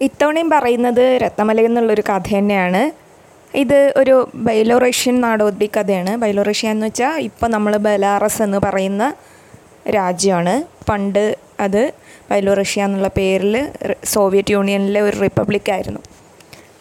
[0.00, 2.90] ഇത്തവണയും പറയുന്നത് രത്നമല എന്നുള്ളൊരു കഥ തന്നെയാണ്.
[3.56, 6.16] ഇത് ഒരു ബൈലോറേഷ്യൻ നാടോദ്ബി കഥയാണ്.
[6.16, 9.14] ബൈലോറേഷ്യ എന്ന് വെച്ചാൽ ഇപ്പോൾ നമ്മൾ ബലാറസ് എന്ന് പറയുന്ന
[9.94, 10.64] രാജ്യമാണ്.
[10.90, 11.92] പണ്ട് അത്
[12.30, 13.68] ബൈലോറഷ്യ എന്നുള്ള പേരിൽ
[14.04, 16.00] സോവിയറ്റ് യൂണിയനിലെ ഒരു റിപ്പബ്ലിക് ആയിരുന്നു.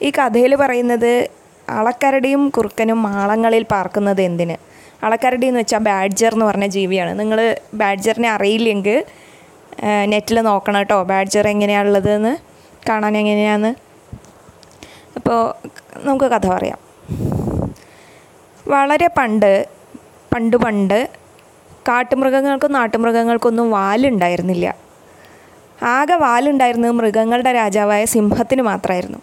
[0.01, 1.29] ഈ കഥയിൽ പറയുന്നത്
[1.69, 4.57] അളക്കരടിയും കുറുക്കനും മാളങ്ങളിൽ പാർക്കുന്നത് എന്തിന്?
[5.05, 7.19] അളക്കരടി എന്ന് വെച്ചാൽ ബാഡ്ജർ എന്ന് പറഞ്ഞ ജീവിയാണ്.
[7.19, 9.03] നിങ്ങൾ ബാഡ്ജറിനെ അറിയില്ലെങ്കിൽ
[10.05, 11.03] നെറ്റിൽ നോക്കണം കേട്ടോ.
[11.03, 12.46] ബാഡ്ജർ എങ്ങനെയാണുള്ളതെന്ന്
[12.89, 13.75] കാണാൻ എങ്ങനെയാന്ന്?
[15.15, 15.53] അപ്പോൾ
[15.97, 16.79] നമുക്ക് കഥ പറയാം.
[18.67, 19.67] വളരെ പണ്ട്
[20.35, 21.09] പണ്ട് പണ്ട്
[21.87, 24.75] കാട്ടുമൃഗങ്ങൾക്കും നാട്ടുമൃഗങ്ങൾക്കൊന്നും വാലുണ്ടായിരുന്നില്ല.
[25.83, 29.17] ആകെ വാലുണ്ടായിരുന്നത് മൃഗങ്ങളുടെ രാജാവായ സിംഹത്തിന് മാത്രമായിരുന്നു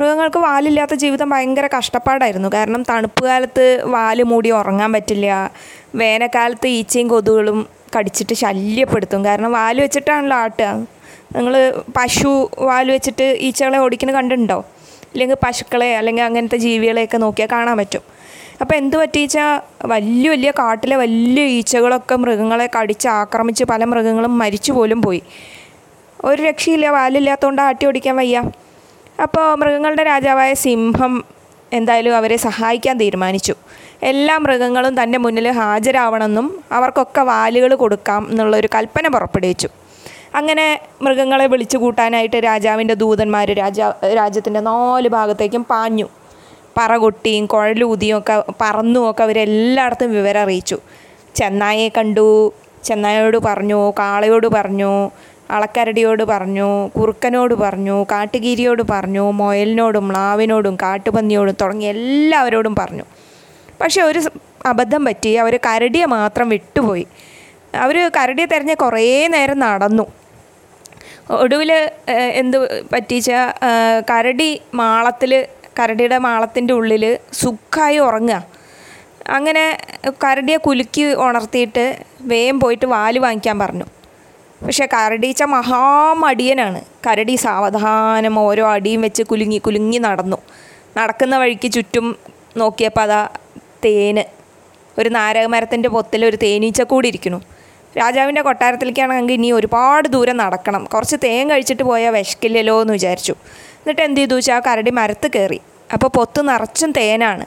[0.00, 2.48] മൃഗങ്ങൾക്ക് വാലില്ലാത്ത ജീവിതം ഭയങ്കര കഷ്ടപ്പാടായിരുന്നു.
[2.54, 5.50] കാരണം തണുപ്പ് കാലത്ത് വാൽ മൂടി ഉറങ്ങാൻ പറ്റില്ല.
[5.94, 7.68] വേനൽക്കാലത്ത് ഈച്ചയും കൊതുകുകളും
[7.98, 9.24] കടിച്ചിട്ട് ശല്യപ്പെടുത്തും.
[9.24, 10.86] കാരണം വാൽ വെച്ചിട്ടാണല്ലോ ആട്ടുക.
[11.36, 14.64] നിങ്ങൾ പശു വാൽ വെച്ചിട്ട് ഈച്ചകളെ ഓടിക്കുന്നത് കണ്ടിട്ടുണ്ടോ?
[15.12, 18.00] അല്ലെങ്കിൽ പശുക്കളെ അല്ലെങ്കിൽ അങ്ങനത്തെ ജീവികളെയൊക്കെ നോക്കിയാൽ കാണാൻ പറ്റും.
[18.60, 25.02] അപ്പോൾ എന്ത് പറ്റിച്ചാൽ വലിയ വലിയ കാട്ടിലെ വലിയ ഈച്ചകളൊക്കെ മൃഗങ്ങളെ കടിച്ച് ആക്രമിച്ച് പല മൃഗങ്ങളും മരിച്ചു പോലും
[25.02, 25.22] പോയി.
[26.24, 28.42] ഒരു രക്ഷയില്ല വാലില്ലാത്തതുകൊണ്ട് ആട്ടി ഓടിക്കാൻ വയ്യ.
[29.22, 31.24] അപ്പോൾ മൃഗങ്ങളുടെ രാജാവായ സിംഹം
[31.72, 33.54] എന്തായാലും അവരെ സഹായിക്കാൻ തീരുമാനിച്ചു.
[34.02, 39.68] എല്ലാ മൃഗങ്ങളും തന്റെ മുന്നിൽ ഹാജരാവണമെന്നും അവർക്കൊക്കെ വാലുകൾ കൊടുക്കാം എന്നുള്ളൊരു കൽപ്പന പുറപ്പെടുവിച്ചു.
[40.34, 46.08] അങ്ങനെ മൃഗങ്ങളെ വിളിച്ചു കൂട്ടാനായിട്ട് രാജാവിന്റെ ദൂതന്മാർ രാജാ രാജ്യത്തിന്റെ നാല് ഭാഗത്തേക്കും പാഞ്ഞു.
[46.78, 50.78] പറകൊട്ടിയും കുഴലൂതിയും ഒക്കെ പറന്നും ഒക്കെ അവരെല്ലായിടത്തും വിവരം അറിയിച്ചു.
[51.34, 52.52] ചെന്നായെ കണ്ടു.
[52.84, 55.10] ചെന്നായോട് പറഞ്ഞു കാളയോട് പറഞ്ഞു
[55.50, 63.02] അളക്കരടിയോട് പറഞ്ഞു കുറുക്കനോട് പറഞ്ഞു കാട്ടുകീരിയോട് പറഞ്ഞു മൊയലിനോടും മ്ലാവിനോടും കാട്ടുപന്നിയോടും തുടങ്ങി എല്ലാവരോടും പറഞ്ഞു.
[63.80, 64.20] പക്ഷേ ഒരു
[64.66, 65.32] അബദ്ധം പറ്റി.
[65.34, 67.06] അവർ കരടിയെ മാത്രം വിട്ടുപോയി.
[67.74, 70.06] അവർ കരടിയെ തിരഞ്ഞ് കുറേ നേരം നടന്നു.
[71.38, 71.70] ഒടുവിൽ
[72.40, 72.56] എന്ത്
[72.92, 73.30] പറ്റിച്ച
[74.10, 75.32] കരടി മാളത്തിൽ
[75.78, 78.38] കരടിയുടെ മാളത്തിന്റെ ഉള്ളിൽ സുഖമായി ഉറങ്ങുക
[79.36, 79.64] അങ്ങനെ
[80.24, 81.84] കരടിയെ കുലുക്കി ഉണർത്തിയിട്ട്
[82.20, 83.86] വേഗം പോയിട്ട് വാൽ വാങ്ങിക്കാൻ പറഞ്ഞു.
[84.64, 86.80] പക്ഷേ കരടീച്ച മഹാമടിയനാണ്.
[87.06, 90.38] കരടി സാവധാനം ഓരോ അടിയും വെച്ച് കുലുങ്ങി കുലുങ്ങി നടന്നു.
[90.98, 92.06] നടക്കുന്ന വഴിക്ക് ചുറ്റും
[92.56, 93.20] നോക്കിയപ്പോൾ അതാ
[93.84, 94.24] തേന്.
[94.98, 97.40] ഒരു നാരകമരത്തിന്റെ പൊത്തിൽ ഒരു തേനീച്ച കൂടി ഇരിക്കുന്നു.
[97.96, 100.84] രാജാവിന്റെ കൊട്ടാരത്തിലേക്കാണെങ്കിൽ ഇനി ഒരുപാട് ദൂരം നടക്കണം.
[100.84, 103.32] കുറച്ച് തേൻ കഴിച്ചിട്ട് പോയാൽ വിശക്കില്ലല്ലോ എന്ന് വിചാരിച്ചു.
[103.80, 104.34] എന്നിട്ട് എന്ത് ചെയ്തു?
[104.34, 105.60] വെച്ചാൽ കരടി മരത്ത് കയറി.
[105.92, 107.46] അപ്പോൾ പൊത്ത് നിറച്ചും തേനാണ്.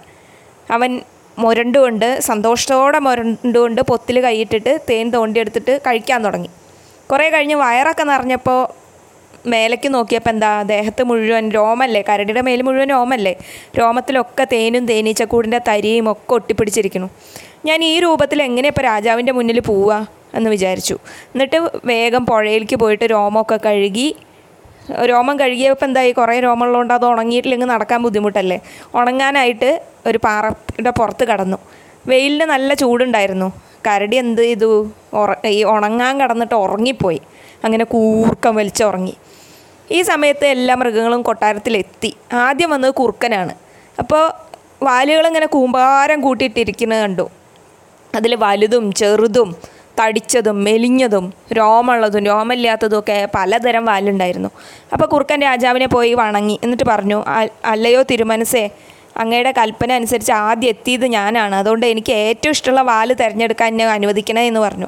[0.71, 1.01] അവൻ
[1.39, 6.49] മുരണ്ടുകൊണ്ട് സന്തോഷത്തോടെ മുരണ്ടുകൊണ്ട് പൊത്തിൽ കൈയിട്ടിട്ട് തേൻ തോണ്ടിയെടുത്തിട്ട് കഴിക്കാൻ തുടങ്ങി.
[7.11, 8.83] കുറേ കഴിഞ്ഞ് വയറൊക്കെ നിറഞ്ഞപ്പോൾ
[9.47, 12.03] മേലേക്ക് നോക്കിയപ്പോൾ എന്താ ദേഹത്ത് മുഴുവൻ രോമല്ലേ?
[12.09, 13.35] കരടിയുടെ മേൽ മുഴുവൻ രോമല്ലേ?
[13.79, 17.09] രോമത്തിലൊക്കെ തേനും തേനീച്ചക്കൂടിന്റെ തരിയും ഒക്കെ ഒട്ടിപ്പിടിച്ചിരിക്കുന്നു.
[17.65, 20.22] ഞാൻ ഈ രൂപത്തിൽ എങ്ങനെ ഇപ്പോൾ രാജാവിന്റെ മുന്നിൽ പോവുക?
[20.35, 20.95] എന്ന് വിചാരിച്ചു.
[21.33, 24.15] എന്നിട്ട് വേഗം പുഴയിലേക്ക് പോയിട്ട് രോമമൊക്കെ കഴുകി
[25.09, 26.11] രോമം കഴുകിയപ്പോൾ എന്തായി?
[26.11, 28.59] കുറേ രോമമുള്ളതുകൊണ്ട് അത് ഉണങ്ങിയിട്ടില്ലെങ്കിൽ നടക്കാൻ ബുദ്ധിമുട്ടല്ലേ?
[28.95, 29.69] ഉണങ്ങാനായിട്ട്
[30.07, 31.57] ഒരു പാറയുടെ പുറത്ത് കടന്നു.
[32.07, 33.53] വെയിലിന് നല്ല ചൂടുണ്ടായിരുന്നു.
[33.87, 34.91] കരടി എന്ത് ചെയ്തു?
[35.45, 37.21] ഈ ഉണങ്ങാൻ കടന്നിട്ട് ഉറങ്ങിപ്പോയി.
[37.63, 39.15] അങ്ങനെ കൂർക്കം വലിച്ചുറങ്ങി
[39.91, 42.11] ഈ സമയത്ത് എല്ലാ മൃഗങ്ങളും കൊട്ടാരത്തിലെത്തി.
[42.33, 43.53] ആദ്യം വന്നത് കുറുക്കനാണ്.
[43.99, 44.23] അപ്പോൾ
[44.83, 47.29] വാലുകളിങ്ങനെ കൂമ്പാരം കൂട്ടിയിട്ടിരിക്കുന്നത് കണ്ടു.
[48.15, 49.55] അതിൽ വലുതും ചെറുതും
[49.99, 54.49] തടിച്ചതും മെലിഞ്ഞതും രോമുള്ളതും രോമില്ലാത്തതും ഒക്കെ പലതരം വാലുണ്ടായിരുന്നു.
[54.93, 56.59] അപ്പോൾ കുറുക്കൻ രാജാവിനെ പോയി വണങ്ങി.
[56.63, 57.23] എന്നിട്ട് പറഞ്ഞു
[57.65, 58.69] അല്ലയോ തിരുമനസേ
[59.17, 61.55] അങ്ങയുടെ കൽപ്പന അനുസരിച്ച് ആദ്യം എത്തിയത് ഞാനാണ്.
[61.55, 64.87] അതുകൊണ്ട് എനിക്ക് ഏറ്റവും ഇഷ്ടമുള്ള വാൽ തിരഞ്ഞെടുക്കാൻ എന്നെ അനുവദിക്കണേ എന്ന് പറഞ്ഞു.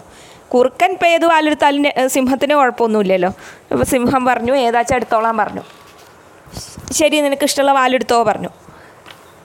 [0.53, 3.29] കുറുക്കൻ ഇപ്പോൾ ഏത് വാലെടുത്താലും സിംഹത്തിന് കുഴപ്പമൊന്നുമില്ലല്ലോ.
[3.71, 5.63] അപ്പോൾ സിംഹം പറഞ്ഞു ഏതാച്ചാ എടുത്തോളാൻ പറഞ്ഞു.
[6.91, 8.49] ശരി നിനക്ക് ഇഷ്ടമുള്ള വാലെടുത്തോ പറഞ്ഞു.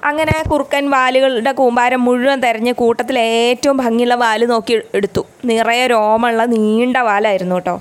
[0.09, 5.23] അങ്ങനെ കുറുക്കൻ വാലുകളുടെ കൂമ്പാരം മുഴുവൻ തെരഞ്ഞ് കൂട്ടത്തിൽ ഏറ്റവും ഭംഗിയുള്ള വാൽ നോക്കി എടുത്തു.
[5.51, 7.75] നിറയെ രോമമുള്ള നീണ്ട വാലായിരുന്നു കേട്ടോ.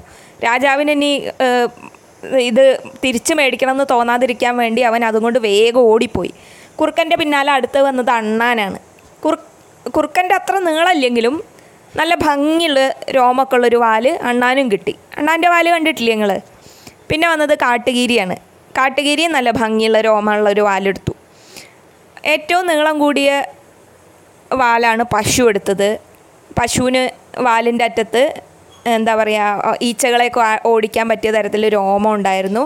[0.45, 1.11] രാജാവിന് ഇനി
[2.49, 2.65] ഇത്
[3.03, 6.33] തിരിച്ചു മേടിക്കണം എന്ന് തോന്നാതിരിക്കാൻ വേണ്ടി അവൻ അതുകൊണ്ട് വേഗം ഓടിപ്പോയി.
[6.79, 8.79] കുറുക്കന്റെ പിന്നാലെ അടുത്ത് വന്നത് അണ്ണാനാണ്.
[9.23, 9.37] കുറു
[9.95, 11.35] കുറുക്കന്റെ അത്ര നീളമില്ലെങ്കിലും
[11.99, 12.79] നല്ല ഭംഗിയുള്ള
[13.15, 14.93] രോമൊക്കെ ഉള്ളൊരു വാൽ അണ്ണാനും കിട്ടി.
[15.17, 16.31] അണ്ണാന്റെ വാൽ കണ്ടിട്ടില്ലേ നിങ്ങൾ
[17.11, 18.35] പിന്നെ വന്നത് കാട്ടുകീരിയാണ്.
[18.77, 21.08] കാട്ടുകീരിയും നല്ല ഭംഗിയുള്ള രോമമുള്ള ഒരു വാലെടുത്തു.
[22.33, 23.29] ഏറ്റവും നീളം കൂടിയ
[24.51, 25.89] വാലാണ് പശു എടുത്തത്.
[26.57, 27.03] പശുവിന്
[27.47, 28.23] വാലിന്റെ അറ്റത്ത്
[28.95, 32.63] എന്താ പറയുക ഈച്ചകളെയൊക്കെ ഓടിക്കാൻ പറ്റിയ തരത്തിൽ രോമം ഉണ്ടായിരുന്നു.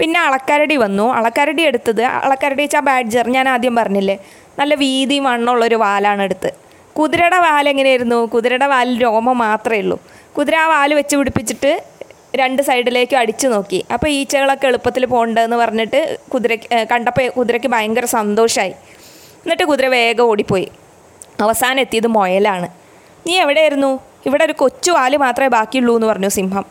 [0.00, 1.06] പിന്നെ അളക്കരടി വന്നു.
[1.18, 4.16] അളക്കരടി എടുത്തത് അളക്കരടി വെച്ചാൽ ബാഡ്ജർ ഞാൻ ആദ്യം പറഞ്ഞില്ലേ
[4.58, 6.50] നല്ല വീതി മണ്ണുള്ളൊരു വാലാണ് എടുത്ത്.
[6.98, 9.96] കുതിരയുടെ വാൽ എങ്ങനെയായിരുന്നു കുതിരയുടെ വാലിൽ രോമം മാത്രമേ ഉള്ളൂ.
[10.36, 11.72] കുതിര ആ വാൽ വെച്ച് പിടിപ്പിച്ചിട്ട്
[12.36, 13.84] രണ്ട് സൈഡിലേക്കും അടിച്ചു നോക്കി.
[13.92, 18.74] അപ്പോൾ ഈച്ചകളൊക്കെ എളുപ്പത്തിൽ പോകണ്ടെന്ന് പറഞ്ഞിട്ട് കുതിരയ്ക്ക് കണ്ടപ്പോൾ കുതിരയ്ക്ക് ഭയങ്കര സന്തോഷമായി
[19.42, 20.68] എന്നിട്ട് കുതിര വേഗം ഓടിപ്പോയി.
[21.40, 22.68] അവസാനം എത്തിയത് മുയലാണ്.
[23.26, 24.00] നീ എവിടെയായിരുന്നു?
[24.26, 26.64] ഇവിടെ ഒരു കൊച്ചു വാൽ മാത്രമേ ബാക്കിയുള്ളൂ എന്ന് പറഞ്ഞു സിംഹം.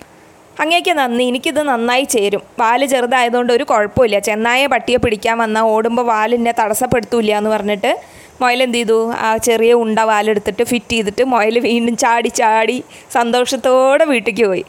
[0.59, 1.23] അങ്ങേക്ക് നന്ദി.
[1.23, 2.41] എനിക്കിത് നന്നായി ചേരും.
[2.59, 4.19] വാൽ ചെറുതായതുകൊണ്ട് ഒരു കുഴപ്പമില്ല.
[4.19, 7.91] ചെന്നായെ പട്ടിയെ പിടിക്കാൻ വന്നാൽ ഓടുമ്പോൾ വാലിനെ തടസ്സപ്പെടുത്തൂല എന്ന് പറഞ്ഞിട്ട്
[8.41, 9.11] മുയൽ എന്ത് ചെയ്തു?
[9.11, 14.65] ആ ചെറിയ ഉണ്ട വാലെടുത്തിട്ട് ഫിറ്റ് ചെയ്തിട്ട് മുയൽ വീണ്ടും ചാടി ചാടി സന്തോഷത്തോടെ വീട്ടിലേക്ക് പോയി.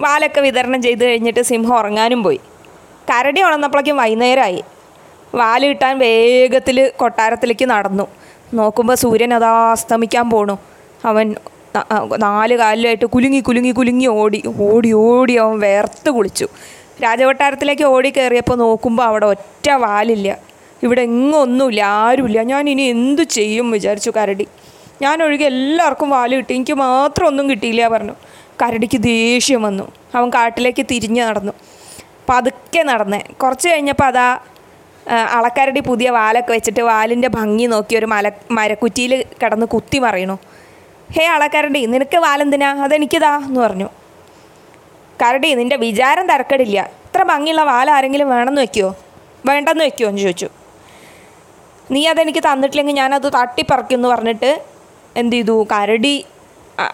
[0.00, 2.40] വാലൊക്കെ വിതരണം ചെയ്ത് കഴിഞ്ഞിട്ട് സിംഹം ഉറങ്ങാനും പോയി.
[3.10, 4.62] കരടി ഉണർന്നപ്പോഴേക്കും വൈകുന്നേരമായി.
[5.34, 8.06] വാൽ കിട്ടാൻ വേഗത്തിൽ കൊട്ടാരത്തിലേക്ക് നടന്നു.
[8.54, 10.58] നോക്കുമ്പോൾ സൂര്യൻ അതാ അസ്തമിക്കാൻ പോണു.
[11.04, 11.34] അവൻ
[12.18, 16.46] നാല് കാലിലായിട്ട് കുലുങ്ങി കുലുങ്ങി കുലുങ്ങി ഓടി ഓടി ഓടി അവൻ വേർത്ത് കുളിച്ചു.
[17.02, 20.38] രാജകൊട്ടാരത്തിലേക്ക് ഓടി കയറിയപ്പോൾ നോക്കുമ്പോൾ അവിടെ ഒറ്റ വാലില്ല.
[20.82, 22.42] ഇവിടെ എങ്ങും ഒന്നുമില്ല ആരുമില്ല.
[22.42, 24.46] ഞാൻ ഇനി എന്തു ചെയ്യും വിചാരിച്ചു കരടി.
[25.02, 26.54] ഞാൻ ഒഴികെ എല്ലാവർക്കും വാൽ കിട്ടി.
[26.54, 28.12] എനിക്ക് മാത്രം ഒന്നും കിട്ടിയില്ല പറഞ്ഞു.
[28.62, 29.92] കരടിക്ക് ദേഷ്യം വന്നു.
[30.14, 31.52] അവൻ കാട്ടിലേക്ക് തിരിഞ്ഞു നടന്നു.
[32.28, 33.20] പതുക്കെ നടന്നേ.
[33.42, 34.38] കുറച്ച് കഴിഞ്ഞപ്പോൾ അതാ
[35.30, 40.38] അളക്കരടി പുതിയ വാലൊക്കെ വെച്ചിട്ട് വാലിന്റെ ഭംഗി നോക്കി ഒരു മല മരക്കുറ്റിയിൽ കിടന്ന് കുത്തി മറിയണു.
[41.16, 42.82] ഹേ അളക്കരടി നിനക്ക് വാലെന്തിനാ?
[42.84, 43.88] അതെനിക്കിതാ എന്ന് പറഞ്ഞു.
[45.22, 46.90] കരടി നിന്റെ വിചാരം തരക്കടില്ല.
[47.06, 48.96] ഇത്ര ഭംഗിയുള്ള വാൽ ആരെങ്കിലും വേണമെന്ന് വെക്കുമോ
[49.46, 50.48] വേണ്ടെന്ന് വെക്കുമോ എന്ന് ചോദിച്ചു.
[51.90, 54.64] നീ അതെനിക്ക് തന്നിട്ടില്ലെങ്കിൽ ഞാനത് തട്ടിപ്പറിക്കും എന്ന് പറഞ്ഞിട്ട്
[55.16, 55.66] എന്ത് ചെയ്തു?
[55.72, 56.24] കരടി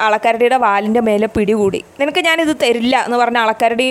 [0.07, 1.81] അളക്കരടിയുടെ വാലിന്റെ മേലെ പിടികൂടി.
[2.01, 3.89] നിനക്ക് ഞാനിത് തരില്ല എന്ന് പറഞ്ഞ അളക്കരടി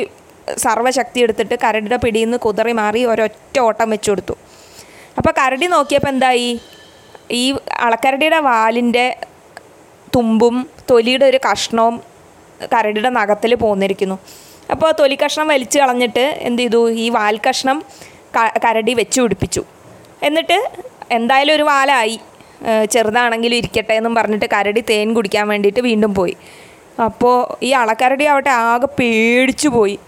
[0.63, 4.35] സർവശക്തി എടുത്തിട്ട് കരടിയുടെ പിടിയിൽ നിന്ന് കുതറി മാറി ഒരൊറ്റ ഓട്ടം വെച്ചു കൊടുത്തു
[5.19, 6.49] അപ്പോൾ കരടി നോക്കിയപ്പോൾ എന്തായി?
[7.41, 7.43] ഈ
[7.85, 9.05] അളക്കരടിയുടെ വാലിന്റെ
[10.15, 10.57] തുമ്പും
[10.89, 11.95] തൊലിയുടെ ഒരു കഷ്ണവും
[12.73, 14.17] കരടിയുടെ നഖത്തിൽ പോന്നിരിക്കുന്നു.
[14.73, 16.81] അപ്പോൾ തൊലി കഷ്ണം വലിച്ചു കളഞ്ഞിട്ട് എന്ത് ചെയ്തു?
[17.03, 17.79] ഈ വാൽ കഷ്ണം
[18.65, 19.63] കരടി വെച്ച് പിടിപ്പിച്ചു
[20.27, 20.57] എന്നിട്ട്
[21.17, 22.15] എന്തായാലും ഒരു വാലായി.
[22.91, 26.35] ചെറുതാണെങ്കിലും ഇരിക്കട്ടെ എന്നും പറഞ്ഞിട്ട് കരടി തേൻ കുടിക്കാൻ വേണ്ടിയിട്ട് വീണ്ടും പോയി.
[27.05, 29.99] അപ്പോൾ ഈ അളക്കരടി ആവട്ടെ ആകെ പേടിച്ചു പോയി.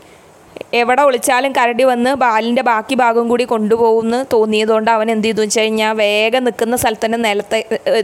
[0.74, 5.94] എവിടെ ഒളിച്ചാലും കരടി വന്ന് ബാലിന്റെ ബാക്കി ഭാഗം കൂടി കൊണ്ടുപോകുമെന്ന് തോന്നിയതുകൊണ്ട് അവൻ എന്ത് ചെയ്തു വെച്ച് കഴിഞ്ഞാൽ
[5.96, 7.60] വേഗം നിൽക്കുന്ന സ്ഥലത്ത് തന്നെ നിലത്ത്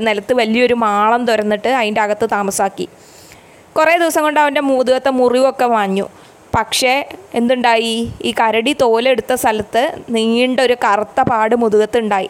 [0.08, 2.88] നിലത്ത് വലിയൊരു മാളം തുറന്നിട്ട് അതിന്റെ അകത്ത് താമസാക്കി.
[3.78, 6.06] കുറേ ദിവസം കൊണ്ട് അവന്റെ മൂതുകത്തെ മുറിവൊക്കെ വാങ്ങു
[6.56, 6.94] പക്ഷേ
[7.34, 7.96] എന്തുണ്ടായി?
[8.26, 12.30] ഈ കരടി തോലെടുത്ത സ്ഥലത്ത് നീണ്ട ഒരു കറുത്ത പാട് മുതുകത്തുണ്ടായി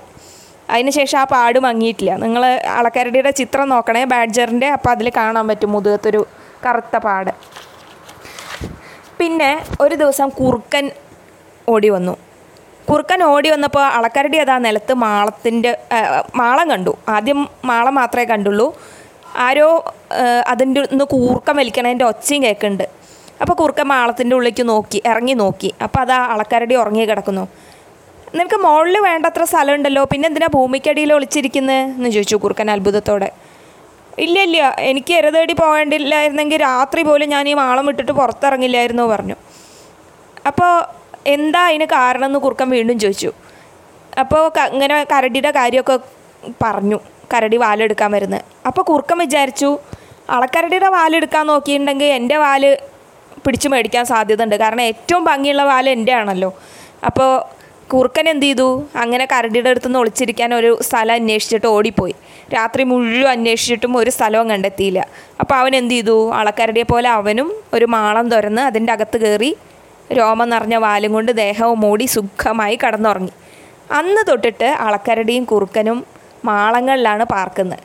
[0.69, 2.11] അതിനുശേഷം ആ പാട് മങ്ങിയിട്ടില്ല.
[2.23, 2.45] നിങ്ങൾ
[2.79, 6.21] അളക്കരടിയുടെ ചിത്രം നോക്കണേ ബാഡ്ജറിന്റെ അപ്പോൾ അതിൽ കാണാൻ പറ്റും മുതുകത്തൊരു
[6.65, 7.31] കറുത്ത പാട്.
[9.19, 9.51] പിന്നെ
[9.81, 10.91] ഒരു ദിവസം കുറുക്കൻ
[11.69, 12.17] ഓടി വന്നു.
[12.89, 15.77] കുറുക്കൻ ഓടി വന്നപ്പോൾ അളക്കരടി അതാ നിലത്ത് മാളത്തിന്റെ
[16.35, 16.93] മാളം കണ്ടു.
[17.09, 18.67] ആദ്യം മാളം മാത്രമേ കണ്ടുള്ളൂ.
[19.45, 19.67] ആരോ
[20.47, 22.83] അതിന്റെ ഒന്ന് കൂർക്കം വലിക്കണതിന്റെ ഒച്ചയും കേൾക്കുന്നുണ്ട്.
[23.41, 25.73] അപ്പോൾ കുറുക്കൻ മാളത്തിന്റെ ഉള്ളിലേക്ക് നോക്കി ഇറങ്ങി നോക്കി.
[25.83, 27.47] അപ്പോൾ അതാ അളക്കരടി ഉറങ്ങി കിടക്കുന്നു.
[28.37, 33.29] നിനക്ക് മുകളിൽ വേണ്ടത്ര സ്ഥലമുണ്ടല്ലോ പിന്നെ എന്തിനാ ഭൂമിക്കടിയിൽ ഒളിച്ചിരിക്കുന്നത് എന്ന് ചോദിച്ചു കുറുക്കൻ അത്ഭുതത്തോടെ.
[34.25, 34.57] ഇല്ല ഇല്ല
[34.89, 39.37] എനിക്ക് എരതേടി പോകേണ്ടില്ലായിരുന്നെങ്കിൽ രാത്രി പോലും ഞാൻ ഈ മാളം വിട്ടിട്ട് പുറത്തിറങ്ങില്ലായിരുന്നു പറഞ്ഞു.
[40.49, 40.71] അപ്പോൾ
[41.35, 43.31] എന്താ അതിന് കാരണം എന്ന് കുറുക്കൻ വീണ്ടും ചോദിച്ചു.
[44.23, 44.43] അപ്പോൾ
[44.73, 45.95] ഇങ്ങനെ കരടിയുടെ കാര്യമൊക്കെ
[46.63, 46.99] പറഞ്ഞു
[47.33, 49.69] കരടി വാലെടുക്കാൻ വരുന്നത് അപ്പോൾ കുറുക്കൻ വിചാരിച്ചു
[50.35, 52.63] അളക്കരടിയുടെ വാലെടുക്കാൻ നോക്കിയിട്ടുണ്ടെങ്കിൽ എന്റെ വാൽ
[53.45, 54.55] പിടിച്ചു മേടിക്കാൻ സാധ്യതയുണ്ട്.
[54.63, 56.49] കാരണം ഏറ്റവും ഭംഗിയുള്ള വാൽ എന്റെ ആണല്ലോ.
[57.09, 57.29] അപ്പോൾ
[57.93, 58.83] കുറുക്കൻ എന്ത് ചെയ്തു?
[58.95, 62.15] അങ്ങനെ കരടിയുടെ അടുത്ത് നിന്ന് ഒളിച്ചിരിക്കാൻ ഒരു സ്ഥലം അന്വേഷിച്ചിട്ട് ഓടിപ്പോയി.
[62.53, 65.07] രാത്രി മുഴുവൻ അന്വേഷിച്ചിട്ടും ഒരു സ്ഥലവും കണ്ടെത്തിയില്ല.
[65.39, 66.31] അപ്പോൾ അവൻ എന്ത് ചെയ്തു?
[66.31, 69.57] അളക്കരടിയെ പോലെ അവനും ഒരു മാളം തുറന്ന് അതിന്റെ അകത്ത് കയറി
[70.13, 73.31] രോമം നിറഞ്ഞ വാലും കൊണ്ട് ദേഹവും മൂടി സുഖമായി കടന്നുറങ്ങി.
[73.91, 76.05] അന്ന് തൊട്ടിട്ട് അളക്കരടിയും കുറുക്കനും
[76.45, 77.79] മാളങ്ങളിലാണ് പാർക്കുന്നത്.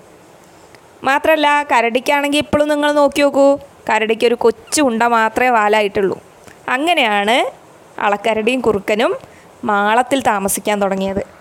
[1.05, 3.59] മാത്രമല്ല കരടിക്കാണെങ്കിൽ ഇപ്പോഴും നിങ്ങൾ നോക്കി നോക്കൂ.
[3.91, 6.19] കരടിക്ക് ഒരു കൊച്ചു ഉണ്ട മാത്രമേ വാലായിട്ടുള്ളൂ.
[6.69, 7.37] അങ്ങനെയാണ്
[8.01, 11.38] അളക്കരടിയും കുറുക്കനും മാളത്തിൽ താമസിക്കാൻ തുടങ്ങിയത്.